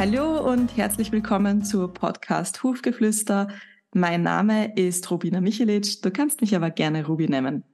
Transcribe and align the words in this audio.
Hallo 0.00 0.50
und 0.50 0.78
herzlich 0.78 1.12
willkommen 1.12 1.62
zu 1.62 1.86
Podcast 1.86 2.62
Hufgeflüster. 2.62 3.48
Mein 3.92 4.22
Name 4.22 4.74
ist 4.74 5.10
Rubina 5.10 5.42
Michelic. 5.42 6.00
Du 6.00 6.10
kannst 6.10 6.40
mich 6.40 6.56
aber 6.56 6.70
gerne 6.70 7.04
Ruby 7.04 7.28
nennen. 7.28 7.64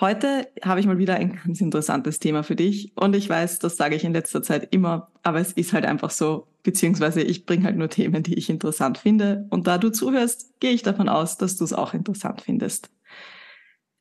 Heute 0.00 0.48
habe 0.64 0.80
ich 0.80 0.86
mal 0.86 0.96
wieder 0.96 1.16
ein 1.16 1.38
ganz 1.44 1.60
interessantes 1.60 2.18
Thema 2.18 2.44
für 2.44 2.56
dich 2.56 2.96
und 2.96 3.14
ich 3.14 3.28
weiß, 3.28 3.58
das 3.58 3.76
sage 3.76 3.94
ich 3.94 4.04
in 4.04 4.14
letzter 4.14 4.42
Zeit 4.42 4.68
immer, 4.72 5.12
aber 5.22 5.38
es 5.38 5.52
ist 5.52 5.74
halt 5.74 5.84
einfach 5.84 6.08
so, 6.08 6.46
beziehungsweise 6.62 7.20
ich 7.20 7.44
bringe 7.44 7.66
halt 7.66 7.76
nur 7.76 7.90
Themen, 7.90 8.22
die 8.22 8.38
ich 8.38 8.48
interessant 8.48 8.96
finde 8.96 9.46
und 9.50 9.66
da 9.66 9.76
du 9.76 9.90
zuhörst, 9.90 10.58
gehe 10.60 10.72
ich 10.72 10.82
davon 10.82 11.10
aus, 11.10 11.36
dass 11.36 11.58
du 11.58 11.64
es 11.64 11.74
auch 11.74 11.92
interessant 11.92 12.40
findest. 12.40 12.88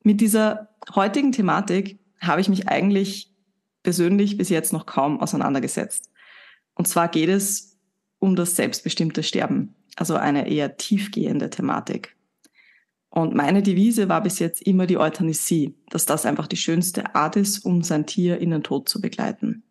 Mit 0.02 0.22
dieser 0.22 0.70
heutigen 0.96 1.34
Thematik 1.34 2.00
habe 2.22 2.40
ich 2.40 2.48
mich 2.48 2.70
eigentlich 2.70 3.34
persönlich 3.84 4.38
bis 4.38 4.48
jetzt 4.48 4.72
noch 4.72 4.86
kaum 4.86 5.20
auseinandergesetzt. 5.20 6.09
Und 6.80 6.88
zwar 6.88 7.10
geht 7.10 7.28
es 7.28 7.78
um 8.20 8.38
das 8.38 8.56
selbstbestimmte 8.56 9.22
Sterben, 9.22 9.76
also 9.98 10.16
eine 10.16 10.48
eher 10.48 10.78
tiefgehende 10.78 11.50
Thematik. 11.50 12.16
Und 13.10 13.36
meine 13.36 13.62
Devise 13.62 14.08
war 14.08 14.24
bis 14.24 14.40
jetzt 14.40 14.62
immer 14.62 14.88
die 14.88 14.98
Euthanasie, 14.98 15.76
dass 15.90 16.06
das 16.06 16.26
einfach 16.26 16.48
die 16.48 16.56
schönste 16.56 17.16
Art 17.16 17.36
ist, 17.36 17.66
um 17.66 17.84
sein 17.84 18.06
Tier 18.06 18.38
in 18.38 18.52
den 18.52 18.64
Tod 18.64 18.88
zu 18.88 19.02
begleiten. 19.02 19.64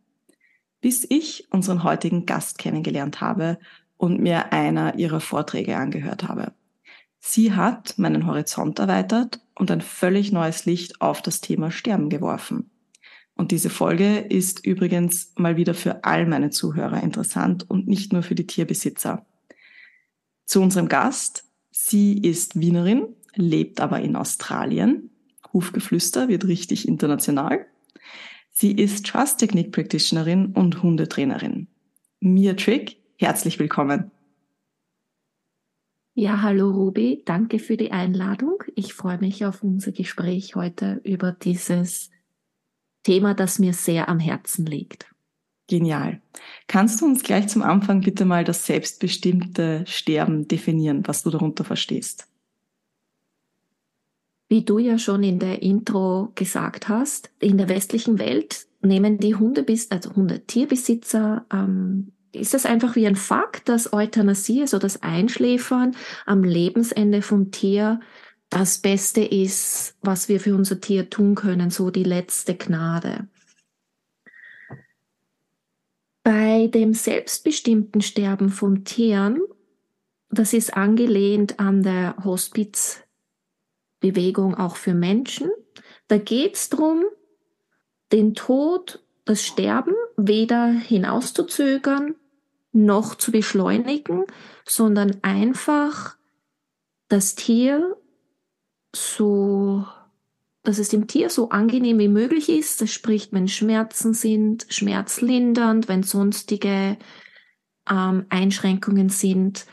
Bis 0.83 1.07
ich 1.09 1.51
unseren 1.51 1.83
heutigen 1.83 2.27
Gast 2.27 2.59
kennengelernt 2.59 3.23
habe 3.23 3.59
und 3.97 4.21
mir 4.21 4.53
einer 4.53 4.99
ihrer 4.99 5.21
Vorträge 5.21 5.79
angehört 5.79 6.29
habe. 6.29 6.53
Sie 7.21 7.55
hat 7.55 7.97
meinen 7.97 8.27
Horizont 8.27 8.81
erweitert 8.81 9.41
und 9.55 9.71
ein 9.71 9.81
völlig 9.81 10.31
neues 10.31 10.67
Licht 10.67 11.01
auf 11.01 11.23
das 11.23 11.41
Thema 11.41 11.71
Sterben 11.71 12.11
geworfen. 12.11 12.71
Und 13.39 13.53
diese 13.53 13.71
Folge 13.71 14.19
ist 14.19 14.67
übrigens 14.67 15.33
mal 15.37 15.57
wieder 15.57 15.73
für 15.73 16.03
all 16.03 16.27
meine 16.27 16.51
Zuhörer 16.51 17.01
interessant 17.05 17.71
und 17.71 17.87
nicht 17.87 18.13
nur 18.13 18.25
für 18.25 18.35
die 18.35 18.49
Tierbesitzer. 18.49 19.25
Zu 20.45 20.61
unserem 20.61 20.89
Gast. 20.89 21.45
Sie 21.71 22.19
ist 22.19 22.59
Wienerin, 22.59 23.15
lebt 23.37 23.81
aber 23.81 24.01
in 24.01 24.17
Australien. 24.17 25.11
Hufgeflüster 25.53 26.27
wird 26.27 26.49
richtig 26.49 26.89
international. 26.89 27.65
Sie 28.51 28.73
ist 28.73 29.07
Trust 29.07 29.39
Technique 29.39 29.71
Practitionerin 29.71 30.47
und 30.47 30.83
Hundetrainerin. 30.83 31.69
Mia 32.19 32.55
Trick, 32.55 32.97
herzlich 33.19 33.61
willkommen. 33.61 34.11
Ja, 36.15 36.43
hallo 36.43 36.73
Ruby, 36.73 37.23
danke 37.25 37.61
für 37.61 37.77
die 37.77 37.93
Einladung. 37.93 38.65
Ich 38.75 38.95
freue 38.95 39.19
mich 39.19 39.47
auf 39.47 39.63
unser 39.63 39.93
Gespräch 39.93 40.57
heute 40.57 41.01
über 41.05 41.31
dieses 41.31 42.11
Thema, 43.09 43.33
das 43.33 43.59
mir 43.59 43.73
sehr 43.73 44.11
am 44.11 44.19
Herzen 44.19 44.67
liegt. 44.67 45.07
Genial. 45.67 46.21
Kannst 46.67 47.01
du 47.01 47.07
uns 47.07 47.23
gleich 47.23 47.49
zum 47.49 47.63
Anfang 47.63 48.03
bitte 48.03 48.27
mal 48.27 48.45
das 48.45 48.67
selbstbestimmte 48.67 49.85
Sterben 49.87 50.47
definieren, 50.47 51.07
was 51.07 51.23
du 51.23 51.31
darunter 51.31 51.65
verstehst? 51.65 52.29
Wie 54.51 54.63
du 54.63 54.79
ja 54.79 54.99
schon 54.99 55.23
in 55.23 55.39
der 55.39 55.63
Intro 55.63 56.33
gesagt 56.35 56.91
hast, 56.91 57.31
in 57.41 57.57
der 57.57 57.71
westlichen 57.71 58.19
Welt 58.19 58.67
nehmen 58.83 59.17
die 59.17 59.35
Hundebes 59.35 59.91
also 59.91 60.15
Hundetierbesitzer 60.15 61.47
ähm, 61.51 62.13
ist 62.33 62.53
es 62.53 62.67
einfach 62.67 62.95
wie 62.95 63.07
ein 63.07 63.17
Fakt, 63.17 63.71
dass 63.71 63.95
Euthanasie, 63.95 64.61
also 64.61 64.79
das 64.79 65.03
Einschläfern 65.03 65.97
am 66.27 66.45
Lebensende 66.45 67.23
vom 67.23 67.53
Tier 67.53 68.01
das 68.51 68.79
Beste 68.79 69.23
ist, 69.23 69.97
was 70.01 70.29
wir 70.29 70.39
für 70.41 70.55
unser 70.55 70.81
Tier 70.81 71.11
tun 71.11 71.35
können, 71.35 71.71
so 71.71 71.91
die 71.91 72.05
letzte 72.05 72.57
Gnade. 72.57 73.27
Bei 76.23 76.69
dem 76.69 76.95
selbstbestimmten 76.95 78.01
Sterben 78.01 78.51
von 78.51 78.85
Tieren, 78.85 79.41
das 80.31 80.53
ist 80.53 80.77
angelehnt 80.77 81.59
an 81.59 81.83
der 81.83 82.15
Hospizbewegung 82.25 84.55
auch 84.55 84.77
für 84.77 84.95
Menschen, 84.95 85.51
da 86.07 86.19
geht 86.19 86.55
es 86.57 86.69
darum, 86.71 87.05
den 88.13 88.35
Tod, 88.35 89.03
das 89.25 89.45
Sterben 89.45 89.95
weder 90.17 90.69
hinauszuzögern 90.69 92.15
noch 92.73 93.15
zu 93.15 93.31
beschleunigen, 93.31 94.25
sondern 94.67 95.19
einfach 95.23 96.17
das 97.09 97.35
Tier 97.35 97.97
so, 98.99 99.85
dass 100.63 100.79
es 100.79 100.89
dem 100.89 101.07
Tier 101.07 101.31
so 101.31 101.51
angenehm 101.51 101.99
wie 101.99 102.09
möglich 102.09 102.49
ist. 102.49 102.81
Das 102.81 102.93
spricht, 102.93 103.33
wenn 103.33 103.49
Schmerzen 103.49 104.15
sind, 104.15 104.67
schmerzlindernd, 104.69 105.89
wenn 105.89 106.03
sonstige 106.03 106.97
ähm, 107.91 108.27
Einschränkungen 108.29 109.09
sind. 109.09 109.67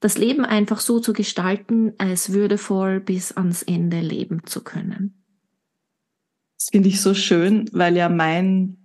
Das 0.00 0.16
Leben 0.16 0.44
einfach 0.44 0.80
so 0.80 0.98
zu 0.98 1.12
gestalten, 1.12 1.92
als 1.98 2.32
würdevoll 2.32 3.00
bis 3.00 3.32
ans 3.32 3.62
Ende 3.62 4.00
leben 4.00 4.42
zu 4.46 4.64
können. 4.64 5.22
Das 6.56 6.68
finde 6.70 6.88
ich 6.88 7.00
so 7.00 7.14
schön, 7.14 7.68
weil 7.72 7.96
ja 7.96 8.08
mein 8.08 8.76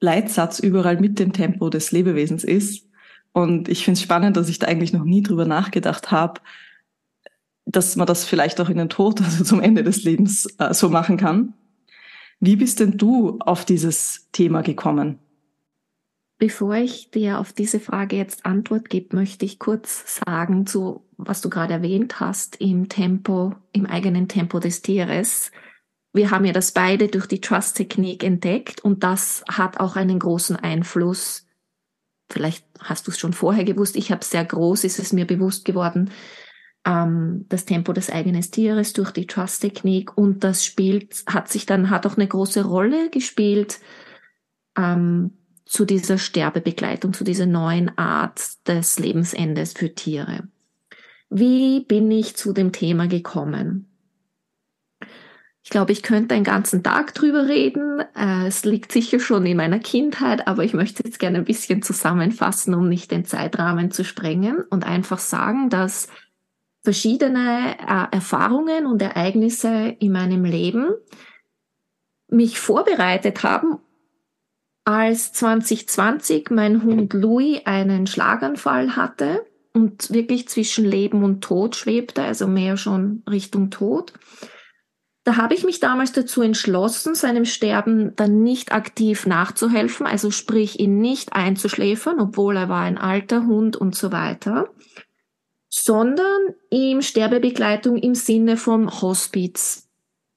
Leitsatz 0.00 0.58
überall 0.58 1.00
mit 1.00 1.18
dem 1.18 1.32
Tempo 1.32 1.70
des 1.70 1.92
Lebewesens 1.92 2.44
ist. 2.44 2.88
Und 3.32 3.68
ich 3.68 3.84
finde 3.84 3.98
es 3.98 4.02
spannend, 4.02 4.36
dass 4.36 4.48
ich 4.48 4.58
da 4.58 4.66
eigentlich 4.66 4.92
noch 4.92 5.04
nie 5.04 5.22
drüber 5.22 5.44
nachgedacht 5.44 6.10
habe, 6.10 6.40
dass 7.68 7.96
man 7.96 8.06
das 8.06 8.24
vielleicht 8.24 8.60
auch 8.60 8.70
in 8.70 8.78
den 8.78 8.88
Tod, 8.88 9.20
also 9.20 9.44
zum 9.44 9.60
Ende 9.60 9.84
des 9.84 10.02
Lebens, 10.02 10.46
äh, 10.58 10.72
so 10.72 10.88
machen 10.88 11.16
kann. 11.16 11.54
Wie 12.40 12.56
bist 12.56 12.80
denn 12.80 12.96
du 12.96 13.38
auf 13.40 13.64
dieses 13.64 14.28
Thema 14.32 14.62
gekommen? 14.62 15.18
Bevor 16.38 16.76
ich 16.76 17.10
dir 17.10 17.40
auf 17.40 17.52
diese 17.52 17.80
Frage 17.80 18.16
jetzt 18.16 18.46
Antwort 18.46 18.88
gebe, 18.88 19.16
möchte 19.16 19.44
ich 19.44 19.58
kurz 19.58 20.22
sagen 20.24 20.66
zu, 20.66 21.04
was 21.16 21.40
du 21.40 21.50
gerade 21.50 21.74
erwähnt 21.74 22.20
hast, 22.20 22.56
im 22.60 22.88
Tempo, 22.88 23.54
im 23.72 23.86
eigenen 23.86 24.28
Tempo 24.28 24.60
des 24.60 24.80
Tieres. 24.80 25.50
Wir 26.12 26.30
haben 26.30 26.44
ja 26.44 26.52
das 26.52 26.70
beide 26.72 27.08
durch 27.08 27.26
die 27.26 27.40
Trust-Technik 27.40 28.22
entdeckt 28.22 28.84
und 28.84 29.02
das 29.02 29.42
hat 29.50 29.80
auch 29.80 29.96
einen 29.96 30.20
großen 30.20 30.56
Einfluss. 30.56 31.44
Vielleicht 32.30 32.64
hast 32.78 33.08
du 33.08 33.10
es 33.10 33.18
schon 33.18 33.32
vorher 33.32 33.64
gewusst, 33.64 33.96
ich 33.96 34.12
habe 34.12 34.24
sehr 34.24 34.44
groß, 34.44 34.84
ist 34.84 35.00
es 35.00 35.12
mir 35.12 35.26
bewusst 35.26 35.64
geworden, 35.64 36.10
ähm, 36.84 37.46
das 37.48 37.64
Tempo 37.64 37.92
des 37.92 38.10
eigenen 38.10 38.42
Tieres 38.42 38.92
durch 38.92 39.10
die 39.10 39.26
Trust-Technik 39.26 40.16
und 40.16 40.44
das 40.44 40.64
spielt, 40.64 41.24
hat 41.26 41.48
sich 41.48 41.66
dann, 41.66 41.90
hat 41.90 42.06
auch 42.06 42.16
eine 42.16 42.28
große 42.28 42.64
Rolle 42.64 43.10
gespielt 43.10 43.80
ähm, 44.76 45.32
zu 45.64 45.84
dieser 45.84 46.18
Sterbebegleitung, 46.18 47.12
zu 47.12 47.24
dieser 47.24 47.46
neuen 47.46 47.96
Art 47.98 48.40
des 48.66 48.98
Lebensendes 48.98 49.74
für 49.74 49.94
Tiere. 49.94 50.48
Wie 51.30 51.80
bin 51.80 52.10
ich 52.10 52.36
zu 52.36 52.52
dem 52.52 52.72
Thema 52.72 53.06
gekommen? 53.06 53.84
Ich 55.62 55.70
glaube, 55.70 55.92
ich 55.92 56.02
könnte 56.02 56.34
einen 56.34 56.44
ganzen 56.44 56.82
Tag 56.82 57.12
drüber 57.12 57.46
reden. 57.46 58.00
Äh, 58.16 58.46
es 58.46 58.64
liegt 58.64 58.90
sicher 58.90 59.20
schon 59.20 59.44
in 59.44 59.58
meiner 59.58 59.78
Kindheit, 59.78 60.48
aber 60.48 60.64
ich 60.64 60.72
möchte 60.72 61.02
jetzt 61.04 61.18
gerne 61.18 61.36
ein 61.36 61.44
bisschen 61.44 61.82
zusammenfassen, 61.82 62.72
um 62.72 62.88
nicht 62.88 63.10
den 63.10 63.26
Zeitrahmen 63.26 63.90
zu 63.90 64.02
sprengen 64.02 64.64
und 64.70 64.86
einfach 64.86 65.18
sagen, 65.18 65.68
dass 65.68 66.08
verschiedene 66.88 67.76
äh, 67.86 68.16
Erfahrungen 68.16 68.86
und 68.86 69.02
Ereignisse 69.02 69.94
in 69.98 70.10
meinem 70.10 70.46
Leben 70.46 70.94
mich 72.30 72.58
vorbereitet 72.58 73.42
haben, 73.42 73.76
als 74.86 75.34
2020 75.34 76.48
mein 76.48 76.82
Hund 76.82 77.12
Louis 77.12 77.60
einen 77.66 78.06
Schlaganfall 78.06 78.96
hatte 78.96 79.44
und 79.74 80.14
wirklich 80.14 80.48
zwischen 80.48 80.86
Leben 80.86 81.24
und 81.24 81.44
Tod 81.44 81.76
schwebte, 81.76 82.22
also 82.22 82.46
mehr 82.46 82.78
schon 82.78 83.22
Richtung 83.28 83.68
Tod. 83.68 84.14
Da 85.24 85.36
habe 85.36 85.52
ich 85.52 85.64
mich 85.64 85.80
damals 85.80 86.12
dazu 86.12 86.40
entschlossen, 86.40 87.14
seinem 87.14 87.44
Sterben 87.44 88.16
dann 88.16 88.42
nicht 88.42 88.72
aktiv 88.72 89.26
nachzuhelfen, 89.26 90.06
also 90.06 90.30
sprich 90.30 90.80
ihn 90.80 91.00
nicht 91.00 91.34
einzuschläfern, 91.34 92.18
obwohl 92.18 92.56
er 92.56 92.70
war 92.70 92.84
ein 92.84 92.96
alter 92.96 93.44
Hund 93.44 93.76
und 93.76 93.94
so 93.94 94.10
weiter, 94.10 94.70
sondern 95.68 96.54
ihm 96.70 97.02
Sterbebegleitung 97.02 97.96
im 97.96 98.14
Sinne 98.14 98.56
vom 98.56 99.02
Hospiz 99.02 99.88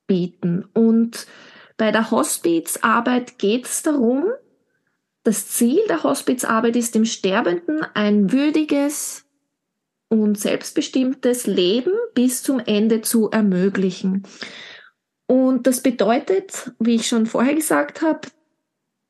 bieten. 0.07 0.66
Und 0.74 1.28
bei 1.78 1.92
der 1.92 2.12
Hospizarbeit 2.12 3.39
geht 3.39 3.66
es 3.66 3.83
darum, 3.83 4.25
das 5.24 5.48
Ziel 5.48 5.81
der 5.88 6.04
Hospizarbeit 6.04 6.75
ist 6.75 6.95
dem 6.95 7.06
Sterbenden 7.06 7.86
ein 7.94 8.31
würdiges 8.31 9.25
und 10.10 10.38
selbstbestimmtes 10.38 11.48
Leben 11.48 11.94
bis 12.13 12.44
zum 12.44 12.60
Ende 12.60 13.01
zu 13.01 13.30
ermöglichen. 13.30 14.24
Und 15.28 15.68
das 15.68 15.81
bedeutet, 15.81 16.72
wie 16.80 16.95
ich 16.95 17.07
schon 17.07 17.25
vorher 17.25 17.56
gesagt 17.56 18.01
habe, 18.01 18.28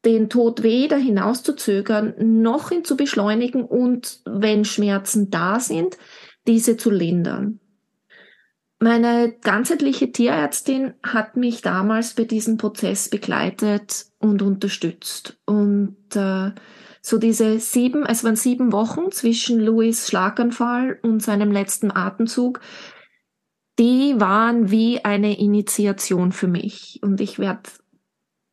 den 0.05 0.29
Tod 0.29 0.63
weder 0.63 0.97
hinauszuzögern 0.97 2.13
noch 2.19 2.71
ihn 2.71 2.83
zu 2.83 2.97
beschleunigen 2.97 3.63
und 3.63 4.19
wenn 4.25 4.65
Schmerzen 4.65 5.29
da 5.31 5.59
sind, 5.59 5.97
diese 6.47 6.77
zu 6.77 6.89
lindern. 6.89 7.59
Meine 8.79 9.33
ganzheitliche 9.41 10.11
Tierärztin 10.11 10.95
hat 11.03 11.37
mich 11.37 11.61
damals 11.61 12.15
bei 12.15 12.23
diesem 12.23 12.57
Prozess 12.57 13.09
begleitet 13.09 14.07
und 14.17 14.41
unterstützt. 14.41 15.37
Und 15.45 15.97
äh, 16.15 16.51
So 17.03 17.17
diese 17.17 17.59
sieben, 17.59 18.05
es 18.05 18.23
waren 18.23 18.35
sieben 18.35 18.71
Wochen 18.71 19.11
zwischen 19.11 19.59
Louis 19.59 20.07
Schlaganfall 20.07 20.99
und 21.01 21.21
seinem 21.21 21.51
letzten 21.51 21.91
Atemzug, 21.91 22.61
die 23.79 24.19
waren 24.19 24.69
wie 24.69 25.03
eine 25.03 25.39
Initiation 25.39 26.31
für 26.31 26.47
mich. 26.47 26.99
Und 27.01 27.19
ich 27.19 27.39
werde 27.39 27.69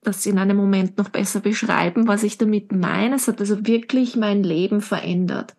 das 0.03 0.25
in 0.25 0.39
einem 0.39 0.57
Moment 0.57 0.97
noch 0.97 1.11
besser 1.11 1.41
beschreiben, 1.41 2.09
was 2.09 2.23
ich 2.23 2.39
damit 2.39 2.73
meine. 2.73 3.17
Es 3.17 3.29
hat 3.29 3.41
also 3.41 3.67
wirklich 3.67 4.17
mein 4.17 4.43
Leben 4.43 4.81
verändert. 4.81 5.55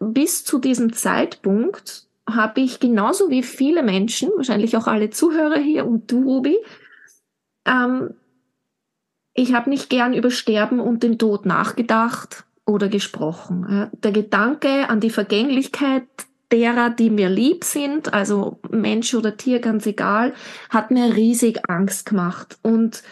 Bis 0.00 0.44
zu 0.44 0.58
diesem 0.58 0.92
Zeitpunkt 0.92 2.06
habe 2.28 2.60
ich 2.60 2.80
genauso 2.80 3.30
wie 3.30 3.42
viele 3.42 3.82
Menschen, 3.82 4.30
wahrscheinlich 4.36 4.76
auch 4.76 4.86
alle 4.86 5.10
Zuhörer 5.10 5.58
hier 5.58 5.86
und 5.86 6.10
du, 6.10 6.22
Ruby, 6.22 6.56
ähm, 7.66 8.14
ich 9.34 9.52
habe 9.52 9.68
nicht 9.68 9.90
gern 9.90 10.14
über 10.14 10.30
Sterben 10.30 10.80
und 10.80 11.02
den 11.02 11.18
Tod 11.18 11.44
nachgedacht 11.44 12.44
oder 12.66 12.88
gesprochen. 12.88 13.90
Der 13.92 14.12
Gedanke 14.12 14.88
an 14.88 15.00
die 15.00 15.10
Vergänglichkeit 15.10 16.04
derer, 16.52 16.90
die 16.90 17.10
mir 17.10 17.28
lieb 17.28 17.64
sind, 17.64 18.14
also 18.14 18.60
Mensch 18.70 19.12
oder 19.12 19.36
Tier, 19.36 19.58
ganz 19.58 19.86
egal, 19.86 20.34
hat 20.70 20.92
mir 20.92 21.16
riesig 21.16 21.68
Angst 21.68 22.06
gemacht. 22.06 22.58
Und 22.62 23.02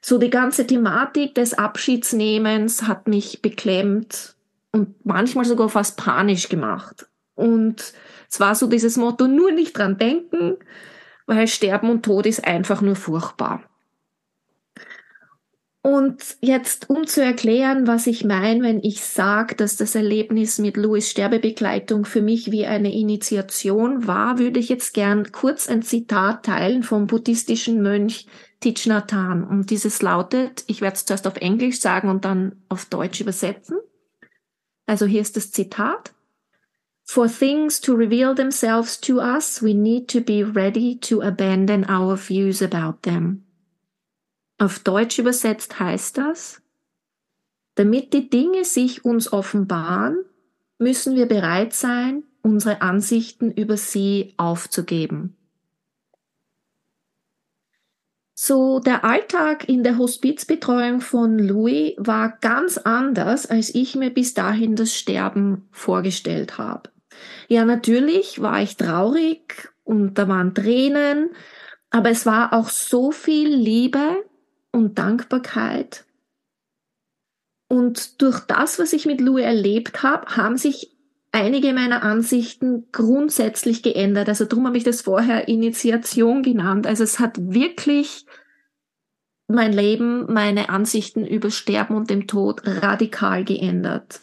so 0.00 0.16
die 0.16 0.30
ganze 0.30 0.66
Thematik 0.66 1.34
des 1.34 1.52
Abschiedsnehmens 1.52 2.88
hat 2.88 3.06
mich 3.06 3.42
beklemmt 3.42 4.34
und 4.72 5.04
manchmal 5.04 5.44
sogar 5.44 5.68
fast 5.68 5.96
panisch 5.96 6.48
gemacht. 6.48 7.08
Und 7.34 7.92
es 8.30 8.40
war 8.40 8.54
so 8.54 8.66
dieses 8.66 8.96
Motto, 8.96 9.26
nur 9.26 9.50
nicht 9.50 9.76
dran 9.76 9.98
denken, 9.98 10.56
weil 11.26 11.48
Sterben 11.48 11.90
und 11.90 12.04
Tod 12.04 12.26
ist 12.26 12.44
einfach 12.44 12.80
nur 12.80 12.96
furchtbar. 12.96 13.62
Und 15.82 16.36
jetzt, 16.42 16.90
um 16.90 17.06
zu 17.06 17.24
erklären, 17.24 17.86
was 17.86 18.06
ich 18.06 18.22
meine, 18.22 18.62
wenn 18.62 18.80
ich 18.84 19.02
sage, 19.02 19.54
dass 19.54 19.76
das 19.76 19.94
Erlebnis 19.94 20.58
mit 20.58 20.76
Louis 20.76 21.08
Sterbebegleitung 21.08 22.04
für 22.04 22.20
mich 22.20 22.52
wie 22.52 22.66
eine 22.66 22.92
Initiation 22.92 24.06
war, 24.06 24.38
würde 24.38 24.60
ich 24.60 24.68
jetzt 24.68 24.92
gern 24.92 25.32
kurz 25.32 25.70
ein 25.70 25.80
Zitat 25.80 26.44
teilen 26.44 26.82
vom 26.82 27.06
buddhistischen 27.06 27.80
Mönch 27.80 28.26
Thich 28.60 28.86
Nhat 28.86 29.14
Hanh. 29.14 29.42
Und 29.42 29.70
dieses 29.70 30.02
lautet, 30.02 30.64
ich 30.66 30.82
werde 30.82 30.96
es 30.96 31.06
zuerst 31.06 31.26
auf 31.26 31.36
Englisch 31.36 31.80
sagen 31.80 32.10
und 32.10 32.26
dann 32.26 32.56
auf 32.68 32.84
Deutsch 32.84 33.22
übersetzen. 33.22 33.78
Also 34.90 35.06
hier 35.06 35.20
ist 35.20 35.36
das 35.36 35.52
Zitat. 35.52 36.12
For 37.04 37.28
things 37.28 37.80
to 37.80 37.94
reveal 37.94 38.34
themselves 38.34 39.00
to 39.02 39.20
us, 39.20 39.62
we 39.62 39.72
need 39.72 40.08
to 40.08 40.20
be 40.20 40.42
ready 40.42 40.98
to 41.02 41.22
abandon 41.22 41.88
our 41.88 42.16
views 42.16 42.60
about 42.60 43.02
them. 43.02 43.44
Auf 44.58 44.80
Deutsch 44.80 45.20
übersetzt 45.20 45.78
heißt 45.78 46.18
das, 46.18 46.60
damit 47.76 48.12
die 48.12 48.30
Dinge 48.30 48.64
sich 48.64 49.04
uns 49.04 49.32
offenbaren, 49.32 50.24
müssen 50.80 51.14
wir 51.14 51.26
bereit 51.26 51.72
sein, 51.72 52.24
unsere 52.42 52.82
Ansichten 52.82 53.52
über 53.52 53.76
sie 53.76 54.34
aufzugeben. 54.38 55.36
So, 58.42 58.80
der 58.80 59.04
Alltag 59.04 59.68
in 59.68 59.84
der 59.84 59.98
Hospizbetreuung 59.98 61.02
von 61.02 61.38
Louis 61.38 61.92
war 61.98 62.38
ganz 62.40 62.78
anders, 62.78 63.44
als 63.44 63.74
ich 63.74 63.96
mir 63.96 64.08
bis 64.08 64.32
dahin 64.32 64.76
das 64.76 64.94
Sterben 64.96 65.68
vorgestellt 65.72 66.56
habe. 66.56 66.88
Ja, 67.48 67.66
natürlich 67.66 68.40
war 68.40 68.62
ich 68.62 68.78
traurig 68.78 69.68
und 69.84 70.14
da 70.14 70.26
waren 70.26 70.54
Tränen, 70.54 71.32
aber 71.90 72.08
es 72.08 72.24
war 72.24 72.54
auch 72.54 72.70
so 72.70 73.12
viel 73.12 73.54
Liebe 73.54 74.24
und 74.72 74.98
Dankbarkeit. 74.98 76.06
Und 77.68 78.22
durch 78.22 78.40
das, 78.40 78.78
was 78.78 78.94
ich 78.94 79.04
mit 79.04 79.20
Louis 79.20 79.44
erlebt 79.44 80.02
habe, 80.02 80.34
haben 80.34 80.56
sich 80.56 80.96
einige 81.32 81.72
meiner 81.72 82.02
Ansichten 82.02 82.86
grundsätzlich 82.92 83.82
geändert. 83.82 84.28
Also 84.28 84.44
darum 84.44 84.66
habe 84.66 84.76
ich 84.76 84.84
das 84.84 85.02
vorher 85.02 85.48
Initiation 85.48 86.42
genannt. 86.42 86.86
Also 86.86 87.04
es 87.04 87.20
hat 87.20 87.36
wirklich 87.38 88.26
mein 89.48 89.72
Leben, 89.72 90.32
meine 90.32 90.68
Ansichten 90.68 91.26
über 91.26 91.50
Sterben 91.50 91.96
und 91.96 92.10
dem 92.10 92.26
Tod 92.26 92.62
radikal 92.64 93.44
geändert. 93.44 94.20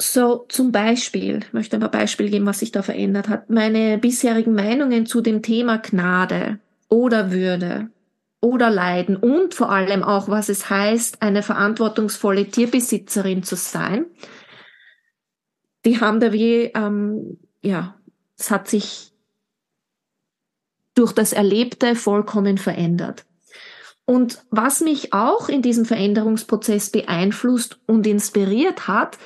So 0.00 0.46
zum 0.48 0.72
Beispiel, 0.72 1.40
ich 1.46 1.52
möchte 1.52 1.76
ein 1.76 1.80
paar 1.80 1.90
Beispiele 1.90 2.30
geben, 2.30 2.46
was 2.46 2.60
sich 2.60 2.72
da 2.72 2.82
verändert 2.82 3.28
hat. 3.28 3.50
Meine 3.50 3.98
bisherigen 3.98 4.54
Meinungen 4.54 5.04
zu 5.04 5.20
dem 5.20 5.42
Thema 5.42 5.76
Gnade 5.76 6.58
oder 6.88 7.32
Würde 7.32 7.90
oder 8.40 8.70
Leiden 8.70 9.16
und 9.16 9.52
vor 9.52 9.70
allem 9.70 10.02
auch, 10.02 10.28
was 10.28 10.48
es 10.48 10.70
heißt, 10.70 11.20
eine 11.20 11.42
verantwortungsvolle 11.42 12.46
Tierbesitzerin 12.46 13.42
zu 13.42 13.56
sein, 13.56 14.06
die 15.84 16.00
haben 16.00 16.20
da 16.20 16.32
wie, 16.32 16.70
ähm, 16.74 17.38
ja, 17.62 17.96
es 18.38 18.50
hat 18.50 18.68
sich 18.68 19.12
durch 20.94 21.12
das 21.12 21.32
Erlebte 21.32 21.94
vollkommen 21.94 22.58
verändert. 22.58 23.24
Und 24.04 24.44
was 24.50 24.80
mich 24.80 25.12
auch 25.12 25.48
in 25.48 25.62
diesem 25.62 25.84
Veränderungsprozess 25.84 26.90
beeinflusst 26.90 27.78
und 27.86 28.06
inspiriert 28.06 28.88
hat, 28.88 29.18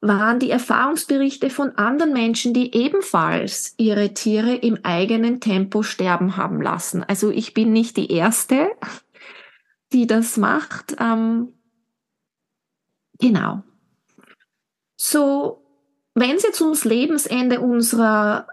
waren 0.00 0.38
die 0.38 0.50
Erfahrungsberichte 0.50 1.50
von 1.50 1.72
anderen 1.72 2.12
Menschen, 2.12 2.54
die 2.54 2.74
ebenfalls 2.74 3.74
ihre 3.78 4.14
Tiere 4.14 4.54
im 4.54 4.78
eigenen 4.84 5.40
Tempo 5.40 5.82
sterben 5.82 6.36
haben 6.36 6.62
lassen. 6.62 7.02
Also 7.02 7.30
ich 7.30 7.52
bin 7.52 7.72
nicht 7.72 7.96
die 7.96 8.12
Erste, 8.12 8.70
die 9.92 10.06
das 10.06 10.36
macht. 10.36 10.94
Ähm, 11.00 11.52
genau. 13.18 13.64
So, 14.96 15.67
wenn 16.20 16.36
es 16.36 16.42
jetzt 16.42 16.60
ums 16.60 16.84
Lebensende 16.84 17.60
unserer 17.60 18.46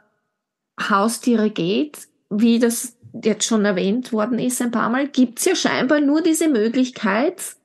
Haustiere 0.79 1.49
geht, 1.49 2.07
wie 2.29 2.59
das 2.59 2.97
jetzt 3.23 3.45
schon 3.45 3.65
erwähnt 3.65 4.11
worden 4.11 4.39
ist 4.39 4.61
ein 4.61 4.71
paar 4.71 4.89
Mal, 4.89 5.07
gibt 5.07 5.39
es 5.39 5.45
ja 5.45 5.55
scheinbar 5.55 6.01
nur 6.01 6.21
diese 6.21 6.49
Möglichkeit, 6.49 7.55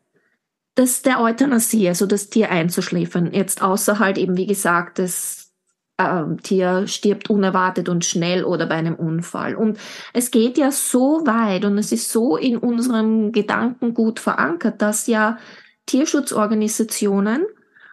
das 0.77 1.03
der 1.03 1.21
Euthanasie, 1.21 1.89
also 1.89 2.07
das 2.07 2.31
Tier 2.31 2.51
einzuschläfern. 2.51 3.33
Jetzt 3.33 3.63
außer 3.63 3.99
halt 3.99 4.17
eben, 4.17 4.37
wie 4.37 4.47
gesagt, 4.47 4.99
das 4.99 5.53
äh, 5.99 6.23
Tier 6.43 6.87
stirbt 6.87 7.29
unerwartet 7.29 7.89
und 7.89 8.05
schnell 8.05 8.45
oder 8.45 8.67
bei 8.67 8.77
einem 8.77 8.95
Unfall. 8.95 9.57
Und 9.57 9.79
es 10.13 10.31
geht 10.31 10.57
ja 10.57 10.71
so 10.71 11.27
weit 11.27 11.65
und 11.65 11.77
es 11.79 11.91
ist 11.93 12.11
so 12.11 12.37
in 12.37 12.57
unserem 12.57 13.33
Gedanken 13.33 13.93
gut 13.93 14.21
verankert, 14.21 14.81
dass 14.81 15.07
ja 15.07 15.39
Tierschutzorganisationen 15.87 17.45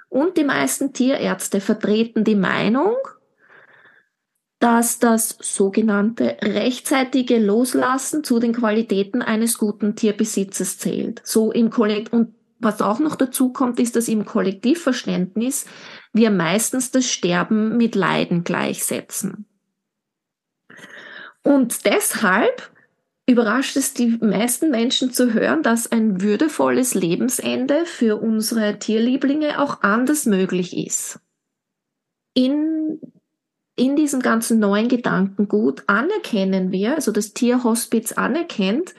und 0.10 0.38
die 0.38 0.44
meisten 0.44 0.94
Tierärzte 0.94 1.60
vertreten 1.62 2.24
die 2.24 2.36
Meinung, 2.36 2.96
dass 4.60 5.00
das 5.00 5.38
sogenannte 5.40 6.38
rechtzeitige 6.42 7.38
Loslassen 7.38 8.24
zu 8.24 8.40
den 8.40 8.54
Qualitäten 8.54 9.22
eines 9.22 9.58
guten 9.58 9.96
Tierbesitzes 9.96 10.80
zählt. 10.80 11.22
So 11.24 11.52
im 11.52 11.70
Kollekt 11.70 12.12
und 12.12 12.34
was 12.60 12.82
auch 12.82 13.00
noch 13.00 13.16
dazu 13.16 13.54
kommt, 13.54 13.80
ist, 13.80 13.96
dass 13.96 14.08
im 14.08 14.26
Kollektivverständnis 14.26 15.68
wir 16.12 16.32
meistens 16.32 16.90
das 16.90 17.06
Sterben 17.06 17.78
mit 17.78 17.94
Leiden 17.94 18.44
gleichsetzen. 18.44 19.46
Und 21.44 21.86
deshalb 21.86 22.72
überrascht 23.28 23.76
es 23.76 23.94
die 23.94 24.18
meisten 24.22 24.72
Menschen 24.72 25.12
zu 25.12 25.34
hören, 25.34 25.62
dass 25.62 25.92
ein 25.92 26.22
würdevolles 26.22 26.96
Lebensende 26.96 27.86
für 27.86 28.22
unsere 28.22 28.80
Tierlieblinge 28.80 29.62
auch 29.62 29.82
anders 29.82 30.26
möglich 30.26 30.76
ist. 30.76 31.20
In, 32.34 33.02
in 33.76 33.96
diesem 33.98 34.22
ganzen 34.22 34.60
neuen 34.60 34.88
Gedankengut 34.88 35.84
anerkennen 35.88 36.72
wir, 36.72 36.96
also 36.96 37.12
das 37.12 37.34
Tierhospiz 37.34 38.14
anerkennt, 38.14 38.96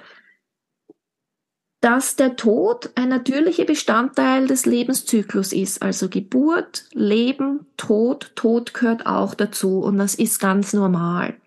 dass 1.80 2.16
der 2.16 2.36
Tod 2.36 2.90
ein 2.96 3.08
natürlicher 3.08 3.64
Bestandteil 3.64 4.46
des 4.46 4.66
Lebenszyklus 4.66 5.52
ist. 5.52 5.80
Also 5.80 6.08
Geburt, 6.08 6.84
Leben, 6.92 7.66
Tod, 7.76 8.32
Tod 8.34 8.74
gehört 8.74 9.06
auch 9.06 9.34
dazu 9.34 9.78
und 9.78 9.96
das 9.96 10.16
ist 10.16 10.40
ganz 10.40 10.72
normal. 10.72 11.40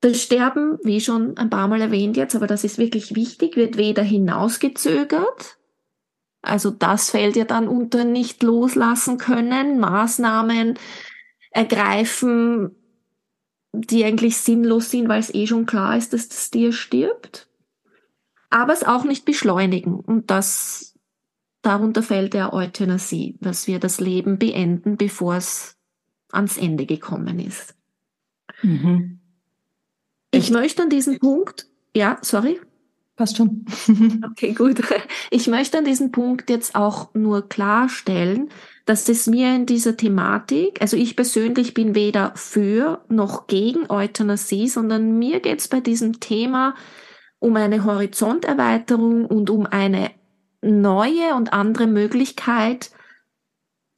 Das 0.00 0.22
Sterben, 0.22 0.78
wie 0.82 1.00
schon 1.00 1.36
ein 1.36 1.50
paar 1.50 1.68
Mal 1.68 1.80
erwähnt 1.80 2.16
jetzt, 2.16 2.36
aber 2.36 2.46
das 2.46 2.64
ist 2.64 2.78
wirklich 2.78 3.14
wichtig, 3.14 3.56
wird 3.56 3.76
weder 3.76 4.02
hinausgezögert, 4.02 5.58
also 6.42 6.70
das 6.70 7.10
fällt 7.10 7.34
ja 7.34 7.44
dann 7.44 7.66
unter 7.66 8.04
nicht 8.04 8.42
loslassen 8.42 9.18
können, 9.18 9.80
Maßnahmen 9.80 10.78
ergreifen, 11.50 12.76
die 13.72 14.04
eigentlich 14.04 14.36
sinnlos 14.36 14.90
sind, 14.90 15.08
weil 15.08 15.20
es 15.20 15.34
eh 15.34 15.46
schon 15.46 15.66
klar 15.66 15.96
ist, 15.96 16.12
dass 16.12 16.28
das 16.28 16.50
Tier 16.50 16.72
stirbt 16.72 17.46
aber 18.50 18.72
es 18.72 18.84
auch 18.84 19.04
nicht 19.04 19.24
beschleunigen. 19.24 19.94
Und 19.94 20.30
das, 20.30 20.98
darunter 21.62 22.02
fällt 22.02 22.34
der 22.34 22.52
Euthanasie, 22.52 23.36
dass 23.40 23.66
wir 23.66 23.78
das 23.78 24.00
Leben 24.00 24.38
beenden, 24.38 24.96
bevor 24.96 25.36
es 25.36 25.76
ans 26.30 26.56
Ende 26.56 26.86
gekommen 26.86 27.38
ist. 27.38 27.74
Mhm. 28.62 29.15
Ich 30.30 30.50
möchte 30.50 30.82
an 30.82 30.90
diesem 30.90 31.18
Punkt, 31.18 31.66
ja, 31.94 32.18
sorry. 32.22 32.60
Passt 33.16 33.38
schon. 33.38 33.64
okay, 34.30 34.52
gut. 34.52 34.82
Ich 35.30 35.46
möchte 35.46 35.78
an 35.78 35.86
diesem 35.86 36.12
Punkt 36.12 36.50
jetzt 36.50 36.74
auch 36.74 37.14
nur 37.14 37.48
klarstellen, 37.48 38.50
dass 38.84 39.08
es 39.08 39.26
mir 39.26 39.54
in 39.54 39.64
dieser 39.64 39.96
Thematik, 39.96 40.82
also 40.82 40.98
ich 40.98 41.16
persönlich 41.16 41.72
bin 41.72 41.94
weder 41.94 42.32
für 42.36 43.04
noch 43.08 43.46
gegen 43.46 43.90
Euthanasie, 43.90 44.68
sondern 44.68 45.18
mir 45.18 45.40
geht 45.40 45.60
es 45.60 45.68
bei 45.68 45.80
diesem 45.80 46.20
Thema 46.20 46.74
um 47.38 47.56
eine 47.56 47.84
Horizonterweiterung 47.84 49.24
und 49.24 49.48
um 49.48 49.66
eine 49.66 50.10
neue 50.60 51.34
und 51.34 51.52
andere 51.52 51.86
Möglichkeit, 51.86 52.90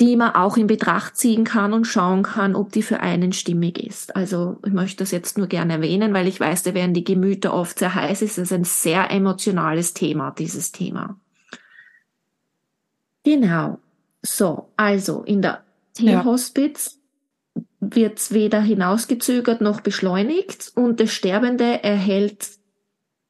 die 0.01 0.15
man 0.15 0.35
auch 0.35 0.57
in 0.57 0.69
Betracht 0.69 1.17
ziehen 1.17 1.43
kann 1.43 1.73
und 1.73 1.85
schauen 1.85 2.23
kann, 2.23 2.55
ob 2.55 2.71
die 2.71 2.83
für 2.83 3.01
einen 3.01 3.33
stimmig 3.33 3.85
ist. 3.85 4.15
Also 4.15 4.59
ich 4.65 4.73
möchte 4.73 4.99
das 4.99 5.11
jetzt 5.11 5.39
nur 5.39 5.49
gerne 5.49 5.75
erwähnen, 5.75 6.15
weil 6.15 6.29
ich 6.29 6.39
weiß, 6.39 6.63
da 6.63 6.75
werden 6.75 6.95
die 6.95 7.05
Gemüter 7.05 7.53
oft 7.53 7.81
sehr 7.81 7.95
heiß. 7.95 8.23
Es 8.23 8.39
ist 8.39 8.53
ein 8.53 8.65
sehr 8.65 9.11
emotionales 9.11 9.95
Thema, 9.95 10.31
dieses 10.31 10.71
Thema. 10.71 11.19
Genau. 13.25 13.79
So, 14.23 14.69
also 14.77 15.23
in 15.23 15.43
der 15.43 15.65
Tierhospiz 15.95 17.01
ja. 17.57 17.63
wird 17.81 18.19
es 18.19 18.33
weder 18.33 18.61
hinausgezögert 18.61 19.61
noch 19.61 19.81
beschleunigt 19.81 20.73
und 20.77 21.01
der 21.01 21.09
Sterbende 21.09 21.83
erhält 21.83 22.51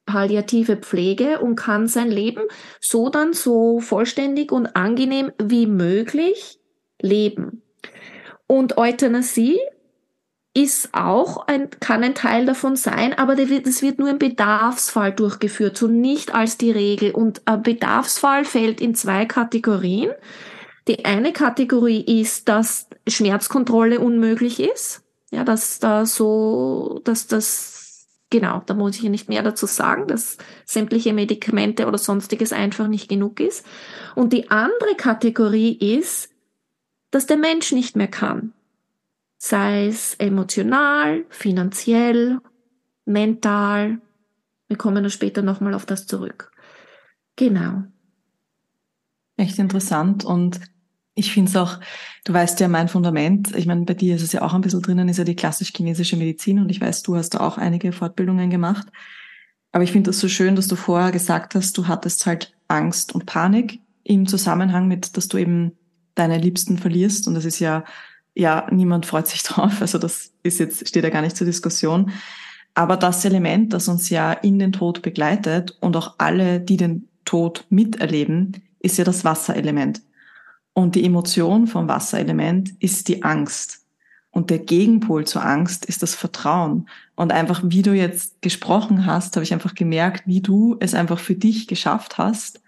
palliative 0.04 0.76
Pflege 0.76 1.38
und 1.38 1.56
kann 1.56 1.86
sein 1.86 2.10
Leben 2.10 2.42
so 2.80 3.10
dann 3.10 3.32
so 3.32 3.80
vollständig 3.80 4.52
und 4.52 4.74
angenehm 4.74 5.32
wie 5.38 5.66
möglich 5.66 6.57
leben. 7.00 7.62
Und 8.46 8.78
Euthanasie 8.78 9.58
ist 10.54 10.88
auch 10.92 11.46
ein, 11.46 11.70
kann 11.78 12.02
ein 12.02 12.14
Teil 12.14 12.46
davon 12.46 12.74
sein, 12.74 13.14
aber 13.14 13.36
das 13.36 13.82
wird 13.82 13.98
nur 13.98 14.10
im 14.10 14.18
Bedarfsfall 14.18 15.12
durchgeführt, 15.12 15.76
so 15.76 15.86
nicht 15.86 16.34
als 16.34 16.58
die 16.58 16.70
Regel. 16.70 17.12
Und 17.12 17.42
ein 17.44 17.62
Bedarfsfall 17.62 18.44
fällt 18.44 18.80
in 18.80 18.94
zwei 18.94 19.26
Kategorien. 19.26 20.10
Die 20.88 21.04
eine 21.04 21.32
Kategorie 21.32 22.20
ist, 22.20 22.48
dass 22.48 22.88
Schmerzkontrolle 23.06 24.00
unmöglich 24.00 24.58
ist. 24.58 25.02
Ja, 25.30 25.44
dass 25.44 25.78
da 25.78 26.06
so, 26.06 27.02
dass 27.04 27.26
das, 27.26 28.06
genau, 28.30 28.62
da 28.64 28.72
muss 28.72 28.96
ich 28.96 29.02
ja 29.02 29.10
nicht 29.10 29.28
mehr 29.28 29.42
dazu 29.42 29.66
sagen, 29.66 30.06
dass 30.06 30.38
sämtliche 30.64 31.12
Medikamente 31.12 31.86
oder 31.86 31.98
sonstiges 31.98 32.54
einfach 32.54 32.88
nicht 32.88 33.10
genug 33.10 33.38
ist. 33.38 33.66
Und 34.14 34.32
die 34.32 34.50
andere 34.50 34.94
Kategorie 34.96 35.72
ist, 35.72 36.30
dass 37.10 37.26
der 37.26 37.36
Mensch 37.36 37.72
nicht 37.72 37.96
mehr 37.96 38.08
kann. 38.08 38.52
Sei 39.38 39.86
es 39.86 40.14
emotional, 40.14 41.24
finanziell, 41.30 42.40
mental. 43.04 44.00
Wir 44.66 44.76
kommen 44.76 45.02
dann 45.02 45.10
später 45.10 45.42
nochmal 45.42 45.74
auf 45.74 45.86
das 45.86 46.06
zurück. 46.06 46.50
Genau. 47.36 47.84
Echt 49.36 49.58
interessant 49.58 50.24
und 50.24 50.60
ich 51.14 51.32
finde 51.32 51.50
es 51.50 51.56
auch, 51.56 51.78
du 52.24 52.32
weißt 52.32 52.60
ja 52.60 52.68
mein 52.68 52.88
Fundament, 52.88 53.54
ich 53.56 53.66
meine, 53.66 53.84
bei 53.84 53.94
dir 53.94 54.14
ist 54.14 54.22
es 54.22 54.32
ja 54.32 54.42
auch 54.42 54.54
ein 54.54 54.60
bisschen 54.60 54.82
drinnen, 54.82 55.08
ist 55.08 55.18
ja 55.18 55.24
die 55.24 55.36
klassisch-chinesische 55.36 56.16
Medizin 56.16 56.60
und 56.60 56.70
ich 56.70 56.80
weiß, 56.80 57.02
du 57.02 57.16
hast 57.16 57.30
da 57.30 57.40
auch 57.40 57.58
einige 57.58 57.92
Fortbildungen 57.92 58.50
gemacht. 58.50 58.86
Aber 59.72 59.84
ich 59.84 59.92
finde 59.92 60.10
das 60.10 60.20
so 60.20 60.28
schön, 60.28 60.56
dass 60.56 60.68
du 60.68 60.76
vorher 60.76 61.12
gesagt 61.12 61.54
hast, 61.54 61.76
du 61.76 61.88
hattest 61.88 62.26
halt 62.26 62.56
Angst 62.68 63.14
und 63.14 63.26
Panik 63.26 63.80
im 64.04 64.26
Zusammenhang 64.26 64.88
mit, 64.88 65.16
dass 65.16 65.28
du 65.28 65.38
eben 65.38 65.77
deine 66.18 66.38
Liebsten 66.38 66.78
verlierst 66.78 67.28
und 67.28 67.34
das 67.34 67.44
ist 67.44 67.58
ja, 67.58 67.84
ja, 68.34 68.66
niemand 68.70 69.06
freut 69.06 69.26
sich 69.26 69.42
drauf. 69.44 69.80
Also 69.80 69.98
das 69.98 70.32
ist 70.42 70.58
jetzt, 70.58 70.88
steht 70.88 71.04
ja 71.04 71.10
gar 71.10 71.22
nicht 71.22 71.36
zur 71.36 71.46
Diskussion. 71.46 72.12
Aber 72.74 72.96
das 72.96 73.24
Element, 73.24 73.72
das 73.72 73.88
uns 73.88 74.08
ja 74.08 74.32
in 74.32 74.58
den 74.58 74.72
Tod 74.72 75.02
begleitet 75.02 75.76
und 75.80 75.96
auch 75.96 76.14
alle, 76.18 76.60
die 76.60 76.76
den 76.76 77.08
Tod 77.24 77.66
miterleben, 77.70 78.62
ist 78.80 78.98
ja 78.98 79.04
das 79.04 79.24
Wasserelement. 79.24 80.00
Und 80.74 80.94
die 80.94 81.04
Emotion 81.04 81.66
vom 81.66 81.88
Wasserelement 81.88 82.70
ist 82.78 83.08
die 83.08 83.24
Angst. 83.24 83.84
Und 84.30 84.50
der 84.50 84.60
Gegenpol 84.60 85.26
zur 85.26 85.44
Angst 85.44 85.84
ist 85.86 86.04
das 86.04 86.14
Vertrauen. 86.14 86.88
Und 87.16 87.32
einfach, 87.32 87.62
wie 87.64 87.82
du 87.82 87.92
jetzt 87.92 88.40
gesprochen 88.42 89.04
hast, 89.04 89.34
habe 89.34 89.42
ich 89.42 89.52
einfach 89.52 89.74
gemerkt, 89.74 90.26
wie 90.26 90.40
du 90.40 90.76
es 90.78 90.94
einfach 90.94 91.18
für 91.18 91.34
dich 91.34 91.66
geschafft 91.66 92.18
hast, 92.18 92.60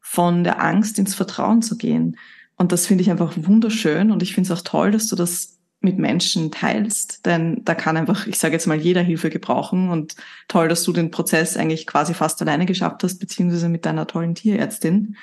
von 0.00 0.44
der 0.44 0.62
Angst 0.62 0.98
ins 0.98 1.14
Vertrauen 1.14 1.60
zu 1.60 1.76
gehen. 1.76 2.16
Und 2.62 2.70
das 2.70 2.86
finde 2.86 3.02
ich 3.02 3.10
einfach 3.10 3.34
wunderschön. 3.36 4.12
Und 4.12 4.22
ich 4.22 4.34
finde 4.34 4.52
es 4.52 4.56
auch 4.56 4.62
toll, 4.62 4.92
dass 4.92 5.08
du 5.08 5.16
das 5.16 5.58
mit 5.80 5.98
Menschen 5.98 6.52
teilst, 6.52 7.26
denn 7.26 7.64
da 7.64 7.74
kann 7.74 7.96
einfach, 7.96 8.28
ich 8.28 8.38
sage 8.38 8.54
jetzt 8.54 8.68
mal, 8.68 8.78
jeder 8.78 9.02
Hilfe 9.02 9.30
gebrauchen 9.30 9.88
und 9.88 10.14
toll, 10.46 10.68
dass 10.68 10.84
du 10.84 10.92
den 10.92 11.10
Prozess 11.10 11.56
eigentlich 11.56 11.88
quasi 11.88 12.14
fast 12.14 12.40
alleine 12.40 12.64
geschafft 12.64 13.02
hast, 13.02 13.18
beziehungsweise 13.18 13.68
mit 13.68 13.84
deiner 13.84 14.06
tollen 14.06 14.36
Tierärztin. 14.36 15.16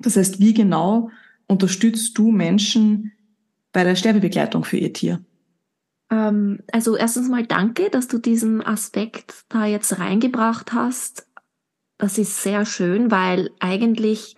Das 0.00 0.16
heißt, 0.16 0.40
wie 0.40 0.54
genau 0.54 1.12
unterstützt 1.46 2.18
du 2.18 2.32
Menschen 2.32 3.12
bei 3.70 3.84
der 3.84 3.94
Sterbebegleitung 3.94 4.64
für 4.64 4.78
ihr 4.78 4.92
Tier? 4.92 5.24
Ähm, 6.10 6.64
also 6.72 6.96
erstens 6.96 7.28
mal 7.28 7.46
danke, 7.46 7.90
dass 7.90 8.08
du 8.08 8.18
diesen 8.18 8.60
Aspekt 8.60 9.44
da 9.50 9.66
jetzt 9.66 10.00
reingebracht 10.00 10.72
hast. 10.72 11.28
Das 11.96 12.18
ist 12.18 12.42
sehr 12.42 12.66
schön, 12.66 13.12
weil 13.12 13.50
eigentlich, 13.60 14.34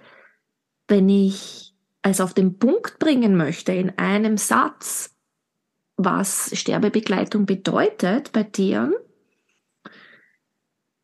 wenn 0.88 1.08
ich 1.08 1.69
es 2.02 2.20
auf 2.20 2.34
den 2.34 2.58
Punkt 2.58 2.98
bringen 2.98 3.36
möchte 3.36 3.72
in 3.72 3.98
einem 3.98 4.36
Satz, 4.36 5.14
was 5.96 6.50
Sterbebegleitung 6.58 7.46
bedeutet 7.46 8.32
bei 8.32 8.42
Tieren, 8.44 8.94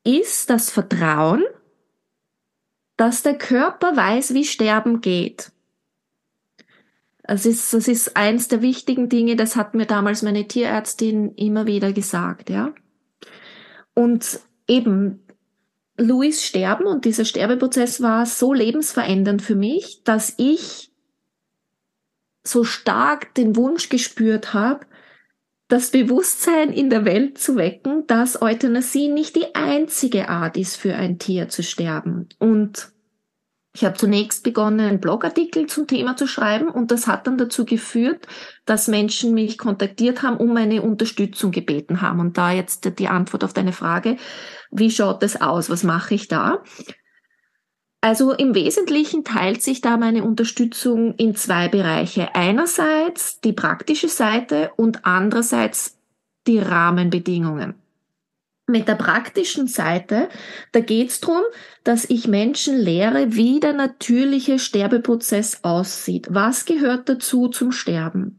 ist 0.05 0.49
das 0.50 0.71
Vertrauen, 0.71 1.45
dass 2.97 3.23
der 3.23 3.37
Körper 3.37 3.97
weiß, 3.97 4.33
wie 4.33 4.45
Sterben 4.45 5.00
geht. 5.00 5.53
Das 7.23 7.45
ist, 7.45 7.75
das 7.75 7.88
ist 7.88 8.17
eins 8.17 8.49
der 8.49 8.62
wichtigen 8.62 9.09
Dinge, 9.09 9.35
das 9.35 9.57
hat 9.57 9.75
mir 9.75 9.87
damals 9.87 10.23
meine 10.23 10.47
Tierärztin 10.47 11.35
immer 11.35 11.67
wieder 11.67 11.93
gesagt, 11.93 12.50
ja. 12.50 12.73
Und 13.95 14.41
eben, 14.69 15.26
Louis 15.99 16.45
sterben 16.45 16.87
und 16.87 17.05
dieser 17.05 17.25
Sterbeprozess 17.25 18.00
war 18.00 18.26
so 18.26 18.53
lebensverändernd 18.53 19.43
für 19.43 19.55
mich, 19.57 20.03
dass 20.05 20.35
ich 20.37 20.86
so 22.47 22.65
stark 22.65 23.35
den 23.35 23.57
Wunsch 23.57 23.88
gespürt 23.88 24.55
habe, 24.55 24.87
das 25.69 25.91
Bewusstsein 25.91 26.73
in 26.73 26.91
der 26.91 27.05
Welt 27.05 27.38
zu 27.38 27.57
wecken, 27.57 28.07
dass 28.07 28.41
Euthanasie 28.41 29.09
nicht 29.09 29.35
die 29.35 29.55
einzige 29.55 30.29
Art 30.29 30.57
ist, 30.57 30.76
für 30.76 30.95
ein 30.95 31.19
Tier 31.19 31.49
zu 31.49 31.62
sterben. 31.62 32.29
Und 32.38 32.93
ich 33.75 33.85
habe 33.85 33.97
zunächst 33.97 34.43
begonnen, 34.43 34.81
einen 34.81 35.00
Blogartikel 35.00 35.67
zum 35.67 35.87
Thema 35.87 36.17
zu 36.17 36.26
schreiben 36.26 36.69
und 36.69 36.91
das 36.91 37.07
hat 37.07 37.26
dann 37.26 37.37
dazu 37.37 37.67
geführt, 37.67 38.26
dass 38.65 38.88
Menschen 38.88 39.35
mich 39.35 39.59
kontaktiert 39.59 40.23
haben, 40.23 40.38
um 40.38 40.55
meine 40.55 40.81
Unterstützung 40.81 41.50
gebeten 41.50 42.00
haben. 42.00 42.21
Und 42.21 42.38
da 42.38 42.53
jetzt 42.53 42.99
die 42.99 43.09
Antwort 43.09 43.45
auf 43.45 43.53
deine 43.53 43.73
Frage, 43.73 44.17
wie 44.71 44.91
schaut 44.91 45.23
das 45.23 45.43
aus? 45.43 45.69
Was 45.69 45.83
mache 45.83 46.15
ich 46.15 46.29
da? 46.29 46.62
Also 48.06 48.30
im 48.30 48.54
Wesentlichen 48.54 49.25
teilt 49.25 49.62
sich 49.62 49.80
da 49.80 49.96
meine 49.96 50.22
Unterstützung 50.22 51.16
in 51.16 51.34
zwei 51.34 51.66
Bereiche. 51.66 52.36
Einerseits 52.36 53.40
die 53.40 53.52
praktische 53.52 54.06
Seite 54.06 54.70
und 54.76 55.04
andererseits 55.04 55.98
die 56.46 56.60
Rahmenbedingungen. 56.60 57.75
Mit 58.68 58.86
der 58.86 58.94
praktischen 58.94 59.66
Seite, 59.66 60.28
da 60.70 60.78
geht's 60.78 61.18
drum, 61.18 61.40
dass 61.82 62.08
ich 62.08 62.28
Menschen 62.28 62.78
lehre, 62.78 63.34
wie 63.34 63.58
der 63.58 63.72
natürliche 63.72 64.60
Sterbeprozess 64.60 65.64
aussieht. 65.64 66.28
Was 66.30 66.64
gehört 66.64 67.08
dazu 67.08 67.48
zum 67.48 67.72
Sterben? 67.72 68.38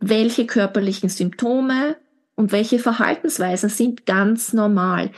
Welche 0.00 0.44
körperlichen 0.44 1.08
Symptome 1.08 1.98
und 2.34 2.50
welche 2.50 2.80
Verhaltensweisen 2.80 3.68
sind 3.68 4.06
ganz 4.06 4.52
normal? 4.52 5.12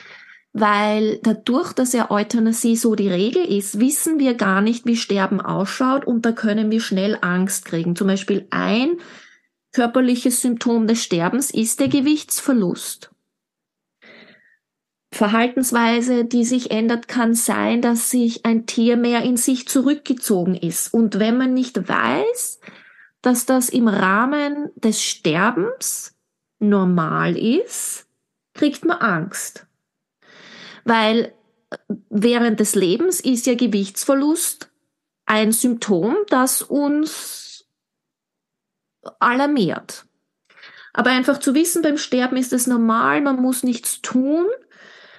Weil 0.61 1.19
dadurch, 1.23 1.73
dass 1.73 1.93
ja 1.93 2.11
Euthanasie 2.11 2.77
so 2.77 2.95
die 2.95 3.09
Regel 3.09 3.45
ist, 3.45 3.81
wissen 3.81 4.19
wir 4.19 4.35
gar 4.35 4.61
nicht, 4.61 4.87
wie 4.87 4.97
Sterben 4.97 5.41
ausschaut 5.41 6.07
und 6.07 6.25
da 6.25 6.33
können 6.33 6.71
wir 6.71 6.81
schnell 6.81 7.19
Angst 7.21 7.65
kriegen. 7.65 7.97
Zum 7.97 8.07
Beispiel 8.07 8.47
ein 8.51 8.99
körperliches 9.73 10.41
Symptom 10.41 10.87
des 10.87 11.03
Sterbens 11.03 11.51
ist 11.51 11.81
der 11.81 11.89
Gewichtsverlust. 11.89 13.11
Verhaltensweise, 15.13 16.25
die 16.25 16.45
sich 16.45 16.71
ändert, 16.71 17.09
kann 17.09 17.35
sein, 17.35 17.81
dass 17.81 18.11
sich 18.11 18.45
ein 18.45 18.67
Tier 18.67 18.97
mehr 18.97 19.23
in 19.23 19.37
sich 19.37 19.67
zurückgezogen 19.67 20.55
ist. 20.55 20.93
Und 20.93 21.19
wenn 21.19 21.39
man 21.39 21.55
nicht 21.55 21.89
weiß, 21.89 22.61
dass 23.23 23.47
das 23.47 23.69
im 23.69 23.89
Rahmen 23.89 24.71
des 24.75 25.03
Sterbens 25.03 26.15
normal 26.59 27.37
ist, 27.37 28.07
kriegt 28.55 28.85
man 28.85 28.99
Angst 28.99 29.68
weil 30.89 31.33
äh, 31.71 31.77
während 32.11 32.61
des 32.61 32.75
Lebens 32.75 33.21
ist 33.21 33.47
ja 33.47 33.55
Gewichtsverlust 33.55 34.71
ein 35.27 35.53
Symptom, 35.53 36.17
das 36.29 36.63
uns 36.63 37.67
alarmiert. 39.21 40.07
Aber 40.93 41.11
einfach 41.11 41.39
zu 41.39 41.55
wissen, 41.55 41.83
beim 41.83 41.99
Sterben 41.99 42.37
ist 42.37 42.53
es 42.53 42.67
normal, 42.67 43.21
man 43.21 43.41
muss 43.41 43.63
nichts 43.63 44.01
tun. 44.03 44.47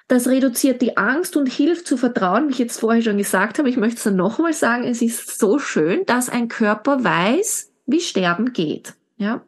Das 0.07 0.27
reduziert 0.27 0.81
die 0.81 0.97
Angst 0.97 1.37
und 1.37 1.45
hilft 1.45 1.85
zu 1.85 1.95
vertrauen, 1.95 2.47
wie 2.47 2.53
ich 2.53 2.59
jetzt 2.59 2.79
vorher 2.79 3.03
schon 3.03 3.17
gesagt 3.17 3.59
habe. 3.59 3.69
Ich 3.69 3.77
möchte 3.77 3.97
es 3.97 4.03
dann 4.03 4.15
nochmal 4.15 4.53
sagen, 4.53 4.83
es 4.83 5.03
ist 5.03 5.39
so 5.39 5.59
schön, 5.59 6.05
dass 6.07 6.29
ein 6.29 6.47
Körper 6.47 7.03
weiß, 7.03 7.71
wie 7.85 8.01
Sterben 8.01 8.51
geht. 8.51 8.95
Ja? 9.17 9.45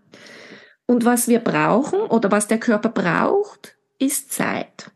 Und 0.85 1.03
was 1.03 1.27
wir 1.27 1.39
brauchen 1.39 1.99
oder 2.01 2.31
was 2.31 2.47
der 2.47 2.59
Körper 2.59 2.89
braucht, 2.89 3.75
ist 3.97 4.31
Zeit. 4.31 4.91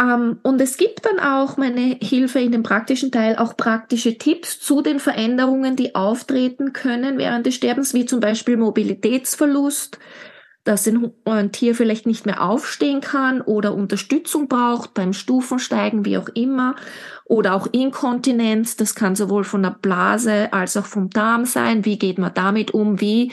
Ähm, 0.00 0.38
und 0.42 0.60
es 0.60 0.76
gibt 0.76 1.04
dann 1.04 1.20
auch 1.20 1.56
meine 1.56 1.98
Hilfe 2.00 2.40
in 2.40 2.52
dem 2.52 2.62
praktischen 2.62 3.12
Teil, 3.12 3.36
auch 3.36 3.56
praktische 3.56 4.16
Tipps 4.16 4.58
zu 4.58 4.82
den 4.82 4.98
Veränderungen, 4.98 5.76
die 5.76 5.94
auftreten 5.94 6.72
können 6.72 7.18
während 7.18 7.46
des 7.46 7.56
Sterbens, 7.56 7.92
wie 7.92 8.06
zum 8.06 8.20
Beispiel 8.20 8.56
Mobilitätsverlust, 8.56 9.98
dass 10.64 10.88
ein 11.24 11.52
Tier 11.52 11.74
vielleicht 11.74 12.06
nicht 12.06 12.26
mehr 12.26 12.42
aufstehen 12.42 13.00
kann 13.00 13.40
oder 13.40 13.74
Unterstützung 13.74 14.48
braucht 14.48 14.94
beim 14.94 15.12
Stufensteigen, 15.12 16.04
wie 16.04 16.18
auch 16.18 16.28
immer, 16.28 16.76
oder 17.24 17.54
auch 17.54 17.68
Inkontinenz, 17.72 18.76
das 18.76 18.94
kann 18.94 19.16
sowohl 19.16 19.44
von 19.44 19.62
der 19.62 19.70
Blase 19.70 20.52
als 20.52 20.76
auch 20.76 20.86
vom 20.86 21.10
Darm 21.10 21.44
sein. 21.44 21.84
Wie 21.84 21.98
geht 21.98 22.18
man 22.18 22.34
damit 22.34 22.72
um? 22.72 23.00
Wie 23.00 23.32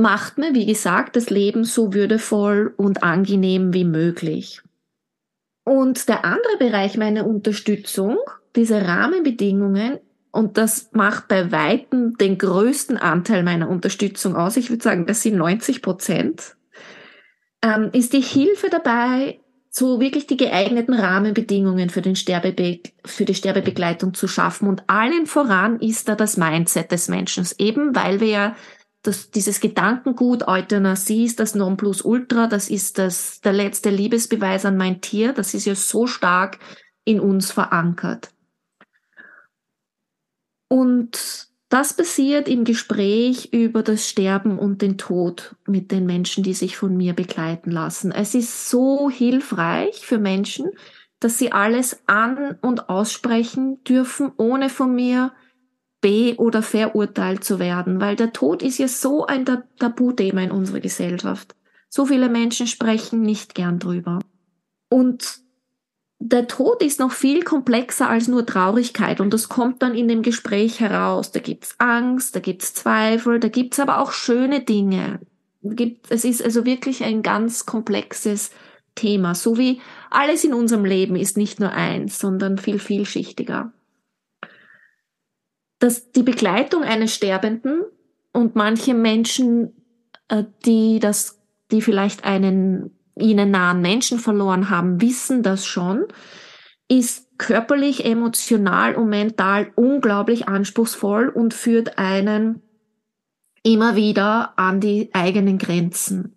macht 0.00 0.38
man, 0.38 0.54
wie 0.54 0.66
gesagt, 0.66 1.16
das 1.16 1.30
Leben 1.30 1.64
so 1.64 1.94
würdevoll 1.94 2.74
und 2.76 3.02
angenehm 3.02 3.72
wie 3.72 3.84
möglich? 3.84 4.62
Und 5.64 6.08
der 6.08 6.24
andere 6.24 6.56
Bereich 6.58 6.96
meiner 6.96 7.26
Unterstützung, 7.26 8.18
diese 8.56 8.86
Rahmenbedingungen, 8.86 9.98
und 10.32 10.58
das 10.58 10.90
macht 10.92 11.28
bei 11.28 11.50
Weitem 11.50 12.16
den 12.16 12.38
größten 12.38 12.96
Anteil 12.96 13.42
meiner 13.42 13.68
Unterstützung 13.68 14.36
aus. 14.36 14.56
Ich 14.56 14.70
würde 14.70 14.82
sagen, 14.82 15.06
das 15.06 15.22
sind 15.22 15.36
90 15.36 15.82
Prozent. 15.82 16.56
Ähm, 17.62 17.90
ist 17.92 18.12
die 18.12 18.22
Hilfe 18.22 18.70
dabei, 18.70 19.40
so 19.70 20.00
wirklich 20.00 20.26
die 20.26 20.36
geeigneten 20.36 20.94
Rahmenbedingungen 20.94 21.90
für, 21.90 22.00
den 22.00 22.16
Sterbebe 22.16 22.80
für 23.04 23.24
die 23.24 23.34
Sterbebegleitung 23.34 24.14
zu 24.14 24.28
schaffen. 24.28 24.68
Und 24.68 24.84
allen 24.88 25.26
voran 25.26 25.78
ist 25.80 26.08
da 26.08 26.14
das 26.14 26.36
Mindset 26.36 26.90
des 26.92 27.08
Menschen. 27.08 27.46
Eben 27.58 27.94
weil 27.94 28.20
wir 28.20 28.28
ja 28.28 28.56
das, 29.02 29.30
dieses 29.30 29.60
Gedankengut 29.60 30.46
Euthanasie 30.46 31.24
ist 31.24 31.40
das 31.40 31.54
Nonplusultra, 31.54 32.46
das 32.46 32.68
ist 32.68 32.98
das, 32.98 33.40
der 33.40 33.52
letzte 33.52 33.90
Liebesbeweis 33.90 34.66
an 34.66 34.76
mein 34.76 35.00
Tier, 35.00 35.32
das 35.32 35.54
ist 35.54 35.64
ja 35.64 35.74
so 35.74 36.06
stark 36.06 36.58
in 37.04 37.18
uns 37.18 37.50
verankert. 37.50 38.30
Und 40.68 41.48
das 41.70 41.94
passiert 41.94 42.48
im 42.48 42.64
Gespräch 42.64 43.52
über 43.52 43.82
das 43.82 44.08
Sterben 44.08 44.58
und 44.58 44.82
den 44.82 44.98
Tod 44.98 45.56
mit 45.66 45.92
den 45.92 46.04
Menschen, 46.04 46.44
die 46.44 46.52
sich 46.52 46.76
von 46.76 46.96
mir 46.96 47.14
begleiten 47.14 47.70
lassen. 47.70 48.12
Es 48.12 48.34
ist 48.34 48.68
so 48.68 49.08
hilfreich 49.08 50.04
für 50.04 50.18
Menschen, 50.18 50.70
dass 51.20 51.38
sie 51.38 51.52
alles 51.52 52.02
an 52.06 52.58
und 52.60 52.88
aussprechen 52.88 53.82
dürfen, 53.84 54.32
ohne 54.36 54.68
von 54.68 54.94
mir 54.94 55.32
be- 56.00 56.34
oder 56.38 56.62
verurteilt 56.62 57.44
zu 57.44 57.58
werden, 57.58 58.00
weil 58.00 58.16
der 58.16 58.32
Tod 58.32 58.62
ist 58.62 58.78
ja 58.78 58.88
so 58.88 59.26
ein 59.26 59.44
Tabuthema 59.78 60.42
in 60.42 60.50
unserer 60.50 60.80
Gesellschaft. 60.80 61.54
So 61.88 62.06
viele 62.06 62.28
Menschen 62.28 62.66
sprechen 62.66 63.22
nicht 63.22 63.54
gern 63.54 63.78
drüber. 63.78 64.20
Und 64.88 65.40
der 66.18 66.46
Tod 66.46 66.82
ist 66.82 67.00
noch 67.00 67.12
viel 67.12 67.42
komplexer 67.42 68.08
als 68.08 68.28
nur 68.28 68.44
Traurigkeit 68.44 69.20
und 69.20 69.32
das 69.32 69.48
kommt 69.48 69.82
dann 69.82 69.94
in 69.94 70.06
dem 70.06 70.22
Gespräch 70.22 70.78
heraus. 70.78 71.32
Da 71.32 71.40
gibt's 71.40 71.74
Angst, 71.78 72.36
da 72.36 72.40
gibt's 72.40 72.74
Zweifel, 72.74 73.40
da 73.40 73.48
gibt's 73.48 73.80
aber 73.80 74.00
auch 74.00 74.12
schöne 74.12 74.60
Dinge. 74.60 75.20
Es 76.08 76.24
ist 76.24 76.44
also 76.44 76.66
wirklich 76.66 77.02
ein 77.04 77.22
ganz 77.22 77.64
komplexes 77.64 78.50
Thema. 78.94 79.34
So 79.34 79.56
wie 79.56 79.80
alles 80.10 80.44
in 80.44 80.52
unserem 80.52 80.84
Leben 80.84 81.16
ist 81.16 81.36
nicht 81.36 81.58
nur 81.58 81.72
eins, 81.72 82.18
sondern 82.18 82.58
viel 82.58 82.78
vielschichtiger. 82.78 83.72
Dass 85.80 86.12
die 86.12 86.22
Begleitung 86.22 86.84
eines 86.84 87.14
Sterbenden 87.14 87.82
und 88.32 88.54
manche 88.54 88.94
Menschen, 88.94 89.72
äh, 90.28 90.44
die 90.64 91.00
das, 91.00 91.40
die 91.72 91.82
vielleicht 91.82 92.24
einen 92.24 92.96
ihnen 93.16 93.50
nahen 93.50 93.80
Menschen 93.82 94.18
verloren 94.18 94.70
haben, 94.70 95.00
wissen 95.00 95.42
das 95.42 95.66
schon, 95.66 96.06
ist 96.88 97.38
körperlich, 97.38 98.04
emotional 98.04 98.94
und 98.94 99.08
mental 99.08 99.72
unglaublich 99.76 100.48
anspruchsvoll 100.48 101.28
und 101.28 101.54
führt 101.54 101.98
einen 101.98 102.62
immer 103.62 103.96
wieder 103.96 104.58
an 104.58 104.80
die 104.80 105.10
eigenen 105.14 105.58
Grenzen. 105.58 106.36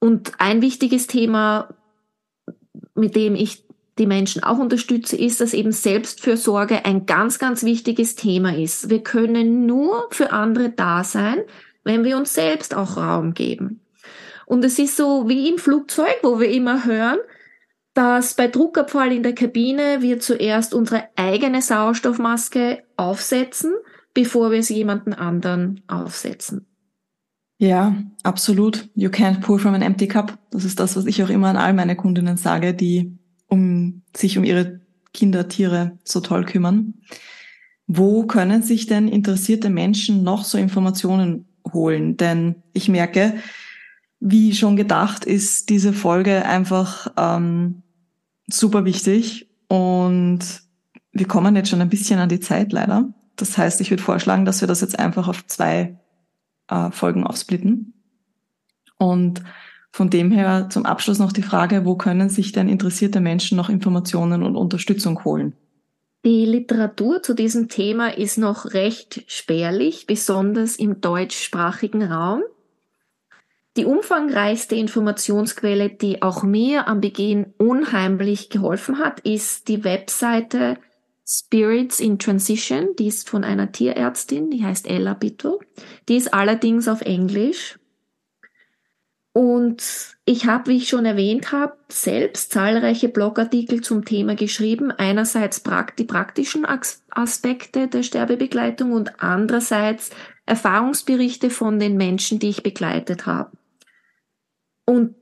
Und 0.00 0.32
ein 0.38 0.62
wichtiges 0.62 1.06
Thema, 1.06 1.74
mit 2.94 3.16
dem 3.16 3.34
ich 3.34 3.67
die 3.98 4.06
Menschen 4.06 4.42
auch 4.42 4.58
unterstütze, 4.58 5.16
ist, 5.16 5.40
dass 5.40 5.54
eben 5.54 5.72
Selbstfürsorge 5.72 6.84
ein 6.84 7.06
ganz, 7.06 7.38
ganz 7.38 7.62
wichtiges 7.62 8.14
Thema 8.14 8.56
ist. 8.56 8.90
Wir 8.90 9.02
können 9.02 9.66
nur 9.66 10.08
für 10.10 10.32
andere 10.32 10.70
da 10.70 11.04
sein, 11.04 11.38
wenn 11.84 12.04
wir 12.04 12.16
uns 12.16 12.34
selbst 12.34 12.74
auch 12.74 12.96
Raum 12.96 13.34
geben. 13.34 13.80
Und 14.46 14.64
es 14.64 14.78
ist 14.78 14.96
so 14.96 15.28
wie 15.28 15.48
im 15.48 15.58
Flugzeug, 15.58 16.16
wo 16.22 16.40
wir 16.40 16.50
immer 16.50 16.84
hören, 16.84 17.18
dass 17.94 18.34
bei 18.34 18.48
Druckabfall 18.48 19.12
in 19.12 19.22
der 19.22 19.34
Kabine 19.34 20.00
wir 20.00 20.20
zuerst 20.20 20.72
unsere 20.72 21.08
eigene 21.16 21.60
Sauerstoffmaske 21.60 22.84
aufsetzen, 22.96 23.74
bevor 24.14 24.50
wir 24.50 24.60
es 24.60 24.68
jemanden 24.68 25.12
anderen 25.12 25.82
aufsetzen. 25.88 26.66
Ja, 27.58 27.96
absolut. 28.22 28.88
You 28.94 29.10
can't 29.10 29.40
pour 29.40 29.58
from 29.58 29.74
an 29.74 29.82
empty 29.82 30.06
cup. 30.06 30.38
Das 30.52 30.64
ist 30.64 30.78
das, 30.78 30.96
was 30.96 31.06
ich 31.06 31.22
auch 31.24 31.28
immer 31.28 31.48
an 31.48 31.56
all 31.56 31.74
meine 31.74 31.96
Kundinnen 31.96 32.36
sage, 32.36 32.72
die 32.72 33.17
um 33.48 34.02
sich 34.16 34.38
um 34.38 34.44
ihre 34.44 34.80
Kinder, 35.12 35.48
Tiere 35.48 35.98
so 36.04 36.20
toll 36.20 36.44
kümmern. 36.44 36.94
Wo 37.86 38.26
können 38.26 38.62
sich 38.62 38.86
denn 38.86 39.08
interessierte 39.08 39.70
Menschen 39.70 40.22
noch 40.22 40.44
so 40.44 40.58
Informationen 40.58 41.46
holen? 41.72 42.16
Denn 42.16 42.56
ich 42.72 42.88
merke, 42.88 43.34
wie 44.20 44.54
schon 44.54 44.76
gedacht, 44.76 45.24
ist 45.24 45.70
diese 45.70 45.92
Folge 45.92 46.44
einfach 46.44 47.12
ähm, 47.16 47.82
super 48.46 48.84
wichtig 48.84 49.48
und 49.68 50.40
wir 51.12 51.26
kommen 51.26 51.56
jetzt 51.56 51.70
schon 51.70 51.80
ein 51.80 51.88
bisschen 51.88 52.18
an 52.18 52.28
die 52.28 52.40
Zeit 52.40 52.72
leider. 52.72 53.12
Das 53.36 53.56
heißt, 53.56 53.80
ich 53.80 53.90
würde 53.90 54.02
vorschlagen, 54.02 54.44
dass 54.44 54.60
wir 54.60 54.68
das 54.68 54.80
jetzt 54.80 54.98
einfach 54.98 55.28
auf 55.28 55.46
zwei 55.46 55.98
äh, 56.68 56.90
Folgen 56.90 57.24
aufsplitten. 57.24 57.94
Und 58.98 59.42
von 59.98 60.10
dem 60.10 60.30
her 60.30 60.68
zum 60.70 60.86
Abschluss 60.86 61.18
noch 61.18 61.32
die 61.32 61.42
Frage, 61.42 61.84
wo 61.84 61.96
können 61.96 62.28
sich 62.28 62.52
denn 62.52 62.68
interessierte 62.68 63.18
Menschen 63.18 63.56
noch 63.56 63.68
Informationen 63.68 64.44
und 64.44 64.54
Unterstützung 64.54 65.24
holen? 65.24 65.54
Die 66.24 66.44
Literatur 66.44 67.20
zu 67.20 67.34
diesem 67.34 67.68
Thema 67.68 68.16
ist 68.16 68.38
noch 68.38 68.74
recht 68.74 69.24
spärlich, 69.26 70.06
besonders 70.06 70.76
im 70.76 71.00
deutschsprachigen 71.00 72.04
Raum. 72.04 72.42
Die 73.76 73.86
umfangreichste 73.86 74.76
Informationsquelle, 74.76 75.90
die 75.90 76.22
auch 76.22 76.44
mir 76.44 76.86
am 76.86 77.00
Beginn 77.00 77.54
unheimlich 77.58 78.50
geholfen 78.50 79.00
hat, 79.00 79.18
ist 79.20 79.66
die 79.66 79.82
Webseite 79.82 80.78
Spirits 81.26 81.98
in 81.98 82.20
Transition. 82.20 82.94
Die 83.00 83.08
ist 83.08 83.28
von 83.28 83.42
einer 83.42 83.72
Tierärztin, 83.72 84.48
die 84.50 84.64
heißt 84.64 84.88
Ella 84.88 85.14
Bittel. 85.14 85.58
Die 86.08 86.16
ist 86.16 86.32
allerdings 86.32 86.86
auf 86.86 87.00
Englisch. 87.00 87.80
Und 89.38 90.16
ich 90.24 90.46
habe, 90.46 90.68
wie 90.68 90.78
ich 90.78 90.88
schon 90.88 91.04
erwähnt 91.04 91.52
habe, 91.52 91.76
selbst 91.88 92.50
zahlreiche 92.50 93.08
Blogartikel 93.08 93.82
zum 93.82 94.04
Thema 94.04 94.34
geschrieben. 94.34 94.90
Einerseits 94.90 95.62
die 95.96 96.04
praktischen 96.04 96.66
Aspekte 97.10 97.86
der 97.86 98.02
Sterbebegleitung 98.02 98.90
und 98.90 99.22
andererseits 99.22 100.10
Erfahrungsberichte 100.44 101.50
von 101.50 101.78
den 101.78 101.96
Menschen, 101.96 102.40
die 102.40 102.48
ich 102.48 102.64
begleitet 102.64 103.26
habe. 103.26 103.52
Und 104.84 105.14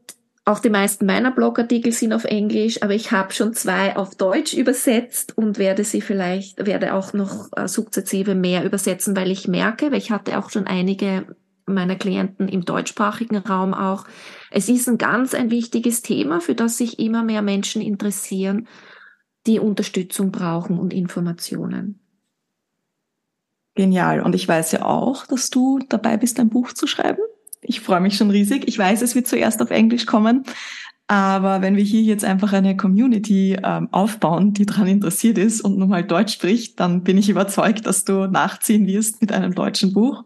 auch 0.46 0.60
die 0.60 0.70
meisten 0.70 1.04
meiner 1.04 1.30
Blogartikel 1.30 1.92
sind 1.92 2.14
auf 2.14 2.24
Englisch, 2.24 2.82
aber 2.82 2.94
ich 2.94 3.12
habe 3.12 3.34
schon 3.34 3.52
zwei 3.52 3.96
auf 3.96 4.14
Deutsch 4.14 4.54
übersetzt 4.54 5.36
und 5.36 5.58
werde 5.58 5.84
sie 5.84 6.00
vielleicht, 6.00 6.64
werde 6.64 6.94
auch 6.94 7.12
noch 7.12 7.50
äh, 7.54 7.68
sukzessive 7.68 8.34
mehr 8.34 8.64
übersetzen, 8.64 9.14
weil 9.14 9.30
ich 9.30 9.46
merke, 9.46 9.92
weil 9.92 9.98
ich 9.98 10.10
hatte 10.10 10.38
auch 10.38 10.48
schon 10.48 10.66
einige 10.66 11.36
meiner 11.66 11.96
Klienten 11.96 12.48
im 12.48 12.64
deutschsprachigen 12.64 13.38
Raum 13.38 13.74
auch. 13.74 14.04
Es 14.50 14.68
ist 14.68 14.88
ein 14.88 14.98
ganz 14.98 15.34
ein 15.34 15.50
wichtiges 15.50 16.02
Thema, 16.02 16.40
für 16.40 16.54
das 16.54 16.78
sich 16.78 16.98
immer 16.98 17.22
mehr 17.22 17.42
Menschen 17.42 17.82
interessieren, 17.82 18.68
die 19.46 19.58
Unterstützung 19.58 20.30
brauchen 20.30 20.78
und 20.78 20.92
Informationen. 20.92 22.00
Genial. 23.74 24.22
Und 24.22 24.34
ich 24.34 24.48
weiß 24.48 24.72
ja 24.72 24.84
auch, 24.86 25.26
dass 25.26 25.50
du 25.50 25.78
dabei 25.88 26.16
bist, 26.16 26.40
ein 26.40 26.48
Buch 26.48 26.72
zu 26.72 26.86
schreiben. 26.86 27.20
Ich 27.60 27.80
freue 27.80 28.00
mich 28.00 28.16
schon 28.16 28.30
riesig. 28.30 28.66
Ich 28.66 28.78
weiß, 28.78 29.02
es 29.02 29.14
wird 29.14 29.26
zuerst 29.26 29.60
auf 29.60 29.70
Englisch 29.70 30.06
kommen. 30.06 30.44
Aber 31.08 31.62
wenn 31.62 31.76
wir 31.76 31.84
hier 31.84 32.02
jetzt 32.02 32.24
einfach 32.24 32.52
eine 32.52 32.76
Community 32.76 33.56
ähm, 33.62 33.88
aufbauen, 33.92 34.54
die 34.54 34.66
daran 34.66 34.88
interessiert 34.88 35.38
ist 35.38 35.60
und 35.60 35.78
nun 35.78 35.88
mal 35.88 36.02
Deutsch 36.02 36.32
spricht, 36.32 36.80
dann 36.80 37.04
bin 37.04 37.16
ich 37.16 37.28
überzeugt, 37.28 37.86
dass 37.86 38.04
du 38.04 38.26
nachziehen 38.26 38.86
wirst 38.86 39.20
mit 39.20 39.30
einem 39.30 39.54
deutschen 39.54 39.92
Buch. 39.92 40.24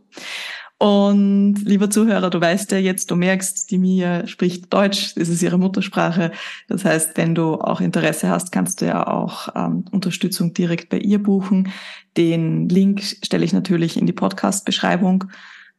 Und 0.80 1.56
lieber 1.66 1.90
Zuhörer, 1.90 2.30
du 2.30 2.40
weißt 2.40 2.72
ja 2.72 2.78
jetzt, 2.78 3.10
du 3.10 3.16
merkst, 3.16 3.70
die 3.70 3.76
Mia 3.76 4.26
spricht 4.26 4.72
Deutsch, 4.72 5.14
das 5.14 5.28
ist 5.28 5.42
ihre 5.42 5.58
Muttersprache. 5.58 6.32
Das 6.68 6.86
heißt, 6.86 7.18
wenn 7.18 7.34
du 7.34 7.56
auch 7.56 7.82
Interesse 7.82 8.30
hast, 8.30 8.50
kannst 8.50 8.80
du 8.80 8.86
ja 8.86 9.06
auch 9.06 9.50
ähm, 9.54 9.84
Unterstützung 9.90 10.54
direkt 10.54 10.88
bei 10.88 10.96
ihr 10.96 11.22
buchen. 11.22 11.70
Den 12.16 12.66
Link 12.70 13.02
stelle 13.02 13.44
ich 13.44 13.52
natürlich 13.52 13.98
in 13.98 14.06
die 14.06 14.14
Podcast-Beschreibung. 14.14 15.24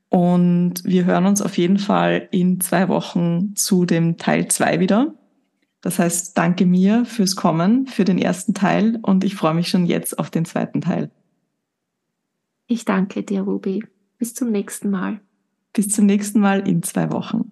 Und 0.10 0.84
wir 0.84 1.06
hören 1.06 1.26
uns 1.26 1.42
auf 1.42 1.58
jeden 1.58 1.80
Fall 1.80 2.28
in 2.30 2.62
zwei 2.62 2.88
Wochen 2.88 3.56
zu 3.56 3.86
dem 3.88 4.18
Teil 4.18 4.50
zwei 4.50 4.80
wieder. 4.80 5.16
Das 5.82 5.98
heißt, 5.98 6.38
danke 6.38 6.68
mir 6.68 7.06
fürs 7.06 7.36
Kommen, 7.36 7.88
für 7.88 8.06
den 8.06 8.20
ersten 8.20 8.54
Teil 8.54 9.00
und 9.02 9.24
ich 9.24 9.34
freue 9.34 9.56
mich 9.56 9.70
schon 9.70 9.88
jetzt 9.88 10.20
auf 10.20 10.30
den 10.30 10.46
zweiten 10.46 10.82
Teil. 10.82 11.10
Ich 12.68 12.86
danke 12.86 13.24
dir, 13.24 13.42
Ruby. 13.42 13.84
Bis 14.22 14.36
zum 14.36 14.52
nächsten 14.52 14.92
Mal. 14.92 15.20
Bis 15.74 15.90
zum 15.90 16.06
nächsten 16.06 16.40
Mal 16.42 16.68
in 16.68 16.84
zwei 16.84 17.12
Wochen. 17.12 17.52